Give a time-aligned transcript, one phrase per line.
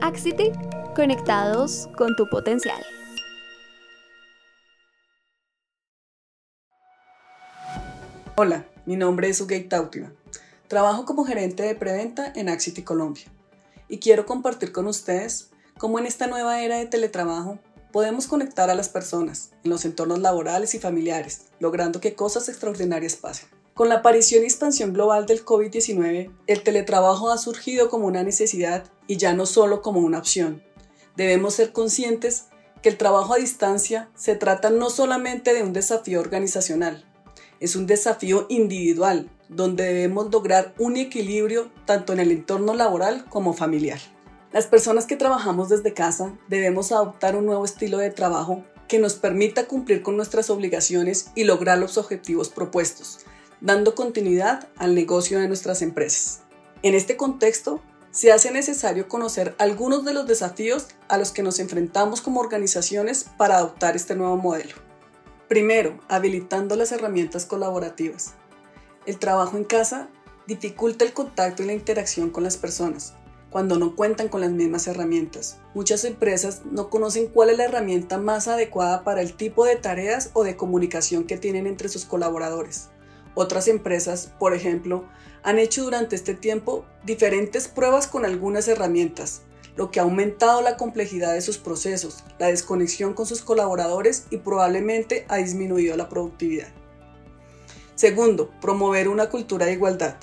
[0.00, 0.52] Axity,
[0.94, 2.80] conectados con tu potencial.
[8.36, 10.12] Hola, mi nombre es Ugay Tautima.
[10.68, 13.24] Trabajo como gerente de preventa en Axity Colombia
[13.88, 17.58] y quiero compartir con ustedes cómo en esta nueva era de teletrabajo
[17.92, 23.16] podemos conectar a las personas en los entornos laborales y familiares, logrando que cosas extraordinarias
[23.16, 23.48] pasen.
[23.74, 28.84] Con la aparición y expansión global del COVID-19, el teletrabajo ha surgido como una necesidad
[29.08, 30.62] y ya no solo como una opción.
[31.16, 32.46] Debemos ser conscientes
[32.82, 37.04] que el trabajo a distancia se trata no solamente de un desafío organizacional,
[37.58, 43.54] es un desafío individual donde debemos lograr un equilibrio tanto en el entorno laboral como
[43.54, 43.98] familiar.
[44.52, 49.14] Las personas que trabajamos desde casa debemos adoptar un nuevo estilo de trabajo que nos
[49.14, 53.20] permita cumplir con nuestras obligaciones y lograr los objetivos propuestos,
[53.64, 56.42] dando continuidad al negocio de nuestras empresas.
[56.82, 61.58] En este contexto, se hace necesario conocer algunos de los desafíos a los que nos
[61.58, 64.74] enfrentamos como organizaciones para adoptar este nuevo modelo.
[65.48, 68.34] Primero, habilitando las herramientas colaborativas.
[69.06, 70.10] El trabajo en casa
[70.46, 73.14] dificulta el contacto y la interacción con las personas
[73.48, 75.58] cuando no cuentan con las mismas herramientas.
[75.74, 80.30] Muchas empresas no conocen cuál es la herramienta más adecuada para el tipo de tareas
[80.34, 82.88] o de comunicación que tienen entre sus colaboradores.
[83.34, 85.04] Otras empresas, por ejemplo,
[85.42, 89.42] han hecho durante este tiempo diferentes pruebas con algunas herramientas,
[89.76, 94.38] lo que ha aumentado la complejidad de sus procesos, la desconexión con sus colaboradores y
[94.38, 96.68] probablemente ha disminuido la productividad.
[97.96, 100.16] Segundo, promover una cultura de igualdad.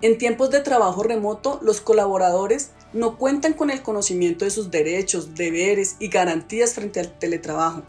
[0.00, 5.34] En tiempos de trabajo remoto, los colaboradores no cuentan con el conocimiento de sus derechos,
[5.34, 7.82] deberes y garantías frente al teletrabajo,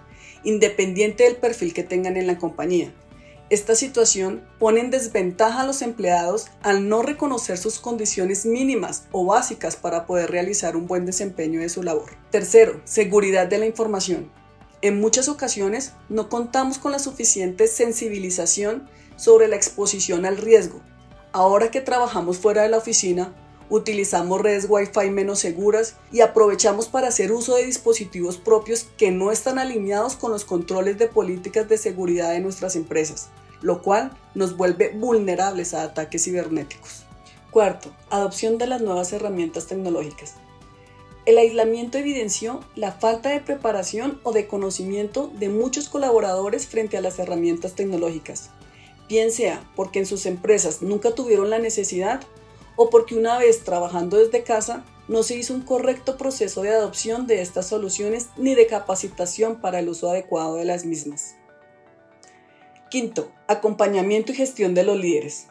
[0.43, 2.93] independiente del perfil que tengan en la compañía.
[3.49, 9.25] Esta situación pone en desventaja a los empleados al no reconocer sus condiciones mínimas o
[9.25, 12.11] básicas para poder realizar un buen desempeño de su labor.
[12.29, 14.31] Tercero, seguridad de la información.
[14.83, 20.81] En muchas ocasiones no contamos con la suficiente sensibilización sobre la exposición al riesgo.
[21.31, 23.33] Ahora que trabajamos fuera de la oficina,
[23.69, 29.31] utilizamos redes Wi-Fi menos seguras y aprovechamos para hacer uso de dispositivos propios que no
[29.31, 33.29] están alineados con los controles de políticas de seguridad de nuestras empresas,
[33.61, 37.03] lo cual nos vuelve vulnerables a ataques cibernéticos.
[37.51, 40.35] Cuarto, adopción de las nuevas herramientas tecnológicas.
[41.25, 47.01] El aislamiento evidenció la falta de preparación o de conocimiento de muchos colaboradores frente a
[47.01, 48.49] las herramientas tecnológicas
[49.09, 52.21] bien sea porque en sus empresas nunca tuvieron la necesidad
[52.77, 57.27] o porque una vez trabajando desde casa no se hizo un correcto proceso de adopción
[57.27, 61.35] de estas soluciones ni de capacitación para el uso adecuado de las mismas.
[62.89, 65.45] Quinto, acompañamiento y gestión de los líderes.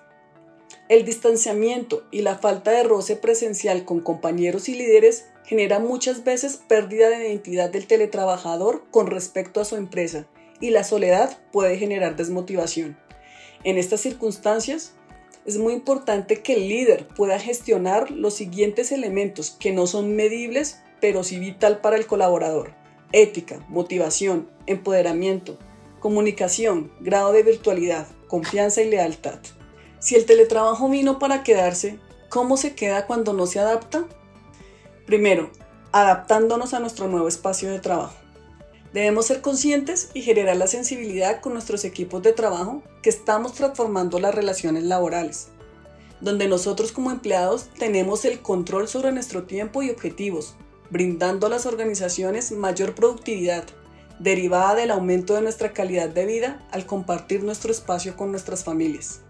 [0.88, 6.56] El distanciamiento y la falta de roce presencial con compañeros y líderes genera muchas veces
[6.56, 10.26] pérdida de identidad del teletrabajador con respecto a su empresa
[10.60, 12.98] y la soledad puede generar desmotivación.
[13.62, 14.94] En estas circunstancias,
[15.46, 20.80] es muy importante que el líder pueda gestionar los siguientes elementos que no son medibles,
[21.00, 22.72] pero sí vital para el colaborador.
[23.12, 25.56] Ética, motivación, empoderamiento,
[26.00, 29.38] comunicación, grado de virtualidad, confianza y lealtad.
[29.98, 31.98] Si el teletrabajo vino para quedarse,
[32.28, 34.04] ¿cómo se queda cuando no se adapta?
[35.06, 35.50] Primero,
[35.92, 38.14] adaptándonos a nuestro nuevo espacio de trabajo.
[38.92, 44.18] Debemos ser conscientes y generar la sensibilidad con nuestros equipos de trabajo que estamos transformando
[44.18, 45.48] las relaciones laborales,
[46.20, 50.54] donde nosotros como empleados tenemos el control sobre nuestro tiempo y objetivos,
[50.90, 53.64] brindando a las organizaciones mayor productividad,
[54.18, 59.20] derivada del aumento de nuestra calidad de vida al compartir nuestro espacio con nuestras familias.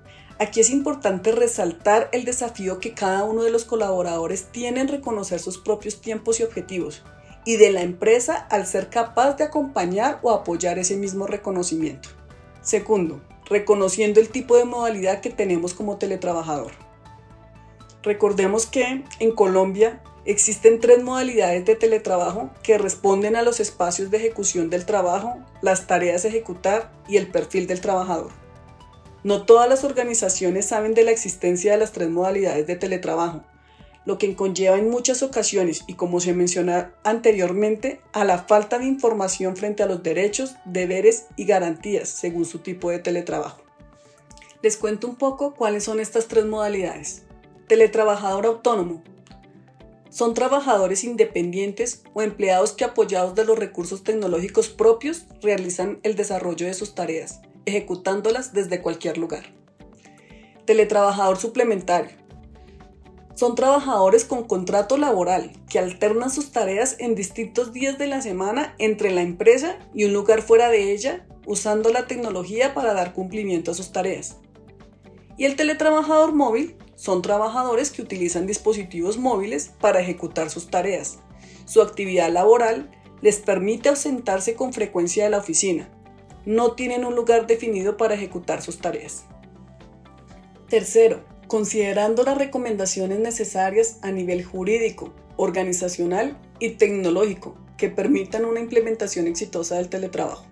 [0.41, 5.41] Aquí es importante resaltar el desafío que cada uno de los colaboradores tiene en reconocer
[5.41, 7.03] sus propios tiempos y objetivos
[7.44, 12.10] y de la empresa al ser capaz de acompañar o apoyar ese mismo reconocimiento.
[12.62, 16.72] Segundo, reconociendo el tipo de modalidad que tenemos como teletrabajador.
[18.03, 24.19] Recordemos que en Colombia existen tres modalidades de teletrabajo que responden a los espacios de
[24.19, 28.30] ejecución del trabajo, las tareas a ejecutar y el perfil del trabajador.
[29.25, 33.42] No todas las organizaciones saben de la existencia de las tres modalidades de teletrabajo,
[34.04, 38.84] lo que conlleva en muchas ocasiones, y como se menciona anteriormente, a la falta de
[38.84, 43.62] información frente a los derechos, deberes y garantías según su tipo de teletrabajo.
[44.62, 47.22] Les cuento un poco cuáles son estas tres modalidades.
[47.66, 49.02] Teletrabajador autónomo.
[50.10, 56.66] Son trabajadores independientes o empleados que apoyados de los recursos tecnológicos propios realizan el desarrollo
[56.66, 59.52] de sus tareas, ejecutándolas desde cualquier lugar.
[60.64, 62.16] Teletrabajador suplementario
[63.34, 68.75] Son trabajadores con contrato laboral que alternan sus tareas en distintos días de la semana
[68.78, 73.70] entre la empresa y un lugar fuera de ella, usando la tecnología para dar cumplimiento
[73.70, 74.38] a sus tareas.
[75.37, 81.20] Y el teletrabajador móvil son trabajadores que utilizan dispositivos móviles para ejecutar sus tareas.
[81.64, 82.90] Su actividad laboral
[83.20, 85.88] les permite ausentarse con frecuencia de la oficina.
[86.44, 89.26] No tienen un lugar definido para ejecutar sus tareas.
[90.68, 99.28] Tercero, considerando las recomendaciones necesarias a nivel jurídico, organizacional y tecnológico que permitan una implementación
[99.28, 100.47] exitosa del teletrabajo.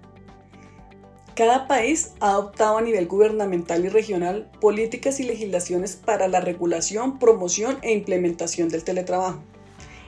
[1.37, 7.19] Cada país ha adoptado a nivel gubernamental y regional políticas y legislaciones para la regulación,
[7.19, 9.43] promoción e implementación del teletrabajo.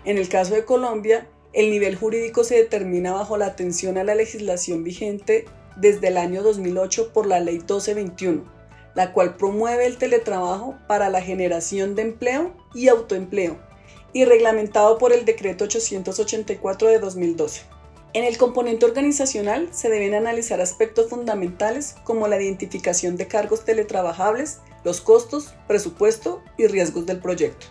[0.07, 4.15] En el caso de Colombia, el nivel jurídico se determina bajo la atención a la
[4.15, 5.45] legislación vigente
[5.77, 8.51] desde el año 2008 por la Ley 1221,
[8.95, 13.59] la cual promueve el teletrabajo para la generación de empleo y autoempleo,
[14.15, 17.78] y reglamentado por el Decreto 884 de 2012.
[18.15, 24.61] En el componente organizacional se deben analizar aspectos fundamentales como la identificación de cargos teletrabajables,
[24.83, 27.67] los costos, presupuesto y riesgos del proyecto.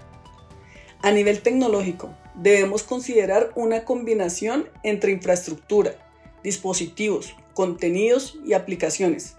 [1.01, 5.95] A nivel tecnológico, debemos considerar una combinación entre infraestructura,
[6.44, 9.38] dispositivos, contenidos y aplicaciones,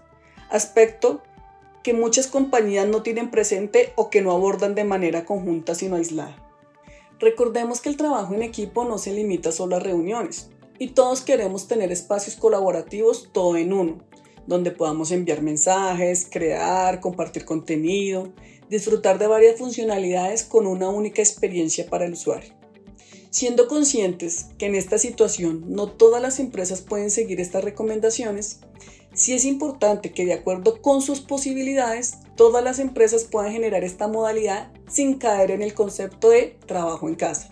[0.49, 1.23] aspecto
[1.81, 6.35] que muchas compañías no tienen presente o que no abordan de manera conjunta sino aislada.
[7.19, 11.67] Recordemos que el trabajo en equipo no se limita solo a reuniones, y todos queremos
[11.67, 13.99] tener espacios colaborativos todo en uno,
[14.47, 18.33] donde podamos enviar mensajes, crear, compartir contenido,
[18.69, 22.53] disfrutar de varias funcionalidades con una única experiencia para el usuario.
[23.29, 28.61] Siendo conscientes que en esta situación no todas las empresas pueden seguir estas recomendaciones,
[29.13, 34.07] sí es importante que de acuerdo con sus posibilidades, todas las empresas puedan generar esta
[34.07, 37.49] modalidad sin caer en el concepto de trabajo en casa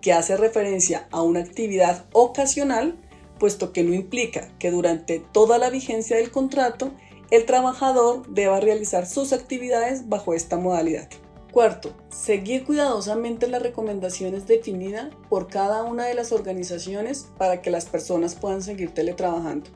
[0.00, 2.96] que hace referencia a una actividad ocasional,
[3.38, 6.92] puesto que no implica que durante toda la vigencia del contrato
[7.30, 11.08] el trabajador deba realizar sus actividades bajo esta modalidad.
[11.52, 17.86] Cuarto, seguir cuidadosamente las recomendaciones definidas por cada una de las organizaciones para que las
[17.86, 19.70] personas puedan seguir teletrabajando.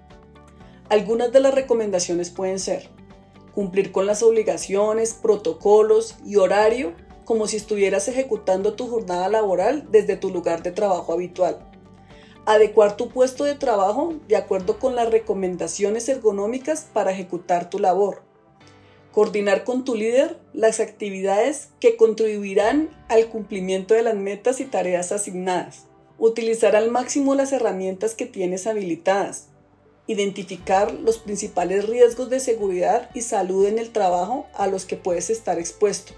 [0.89, 2.89] Algunas de las recomendaciones pueden ser
[3.55, 10.17] cumplir con las obligaciones, protocolos y horario como si estuvieras ejecutando tu jornada laboral desde
[10.17, 11.59] tu lugar de trabajo habitual.
[12.45, 18.23] Adecuar tu puesto de trabajo de acuerdo con las recomendaciones ergonómicas para ejecutar tu labor.
[19.13, 25.13] Coordinar con tu líder las actividades que contribuirán al cumplimiento de las metas y tareas
[25.13, 25.85] asignadas.
[26.19, 29.49] Utilizar al máximo las herramientas que tienes habilitadas.
[30.09, 35.31] Identificar los principales riesgos de seguridad y salud en el trabajo a los que puedes
[35.31, 36.15] estar expuesto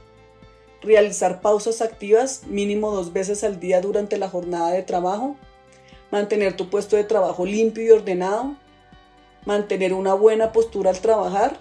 [0.84, 5.36] realizar pausas activas mínimo dos veces al día durante la jornada de trabajo,
[6.10, 8.56] mantener tu puesto de trabajo limpio y ordenado,
[9.44, 11.58] mantener una buena postura al trabajar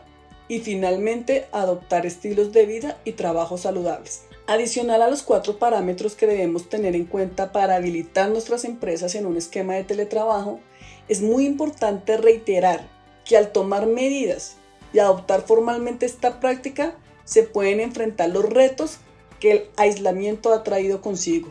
[0.48, 4.24] y finalmente adoptar estilos de vida y trabajo saludables.
[4.46, 9.26] Adicional a los cuatro parámetros que debemos tener en cuenta para habilitar nuestras empresas en
[9.26, 10.60] un esquema de teletrabajo,
[11.08, 12.88] es muy importante reiterar
[13.24, 14.58] que al tomar medidas
[14.92, 19.00] y adoptar formalmente esta práctica, se pueden enfrentar los retos
[19.44, 21.50] que el aislamiento ha traído consigo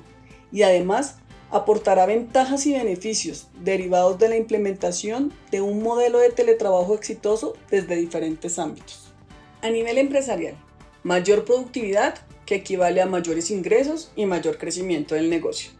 [0.50, 1.16] y además
[1.50, 7.96] aportará ventajas y beneficios derivados de la implementación de un modelo de teletrabajo exitoso desde
[7.96, 9.12] diferentes ámbitos.
[9.60, 10.54] A nivel empresarial,
[11.02, 12.14] mayor productividad
[12.46, 15.72] que equivale a mayores ingresos y mayor crecimiento del negocio.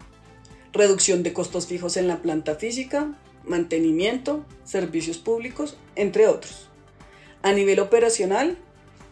[0.75, 6.69] Reducción de costos fijos en la planta física, mantenimiento, servicios públicos, entre otros.
[7.41, 8.59] A nivel operacional,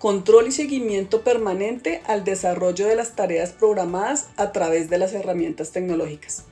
[0.00, 5.72] control y seguimiento permanente al desarrollo de las tareas programadas a través de las herramientas
[5.72, 6.44] tecnológicas.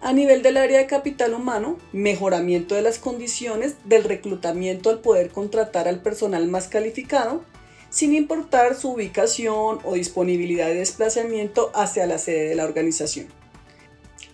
[0.00, 5.30] A nivel del área de capital humano, mejoramiento de las condiciones del reclutamiento al poder
[5.30, 7.44] contratar al personal más calificado,
[7.88, 13.28] sin importar su ubicación o disponibilidad de desplazamiento hacia la sede de la organización.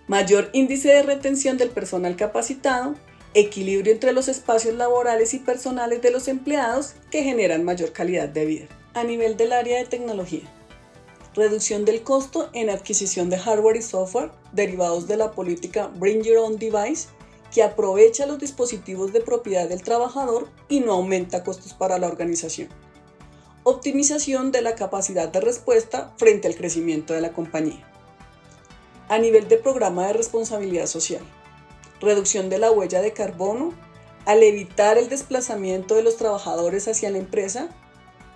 [0.09, 2.97] Mayor índice de retención del personal capacitado
[3.35, 8.47] equilibrio entre los espacios laborales y personales de los empleados que generan mayor calidad de
[8.47, 8.67] vida.
[8.95, 10.43] A nivel del área de tecnología,
[11.35, 16.39] reducción del costo en adquisición de hardware y software derivados de la política Bring Your
[16.39, 17.09] Own Device
[17.53, 22.69] que aprovecha los dispositivos de propiedad del trabajador y no aumenta costos para la organización.
[23.63, 27.87] Optimización de la capacidad de respuesta frente al crecimiento de la compañía.
[29.09, 31.21] A nivel de programa de responsabilidad social,
[32.03, 33.73] reducción de la huella de carbono,
[34.27, 37.69] al evitar el desplazamiento de los trabajadores hacia la empresa,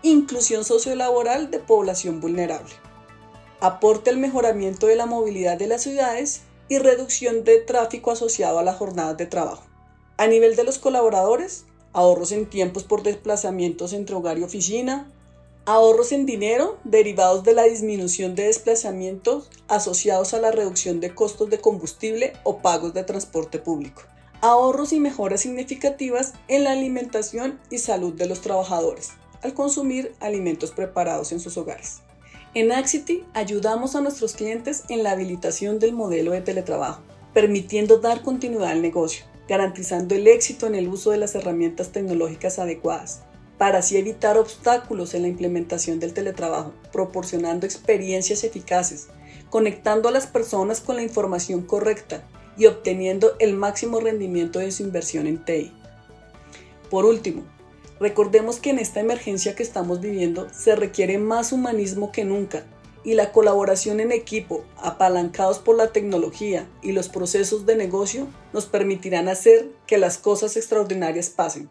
[0.03, 2.73] inclusión sociolaboral de población vulnerable.
[3.61, 8.63] aporte al mejoramiento de la movilidad de las ciudades y reducción de tráfico asociado a
[8.63, 9.65] las jornadas de trabajo.
[10.19, 15.11] A nivel de los colaboradores, ahorros en tiempos por desplazamientos entre hogar y oficina,
[15.67, 21.51] ahorros en dinero derivados de la disminución de desplazamientos asociados a la reducción de costos
[21.51, 24.03] de combustible o pagos de transporte público,
[24.43, 29.11] ahorros y mejoras significativas en la alimentación y salud de los trabajadores
[29.43, 31.99] al consumir alimentos preparados en sus hogares.
[32.55, 37.03] En Axity ayudamos a nuestros clientes en la habilitación del modelo de teletrabajo,
[37.35, 42.59] permitiendo dar continuidad al negocio, garantizando el éxito en el uso de las herramientas tecnológicas
[42.59, 43.23] adecuadas,
[43.59, 49.09] para así evitar obstáculos en la implementación del teletrabajo, proporcionando experiencias eficaces,
[49.51, 52.23] conectando a las personas con la información correcta
[52.57, 55.73] y obteniendo el máximo rendimiento de su inversión en TI.
[56.91, 57.45] Por último,
[57.99, 62.65] Recordemos que en esta emergencia que estamos viviendo se requiere más humanismo que nunca
[63.05, 68.67] y la colaboración en equipo, apalancados por la tecnología y los procesos de negocio, nos
[68.67, 71.71] permitirán hacer que las cosas extraordinarias pasen.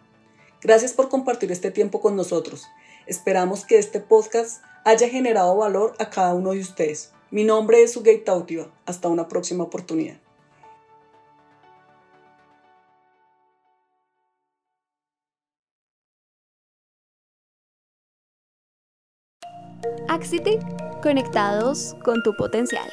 [0.65, 2.65] Gracias por compartir este tiempo con nosotros.
[3.05, 7.11] Esperamos que este podcast haya generado valor a cada uno de ustedes.
[7.29, 8.73] Mi nombre es Ugay Tautiva.
[8.87, 10.15] Hasta una próxima oportunidad.
[20.09, 20.57] Axity,
[21.03, 22.89] conectados con tu potencial.